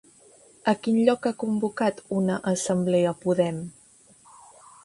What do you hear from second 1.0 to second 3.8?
lloc ha convocat una assemblea Podem?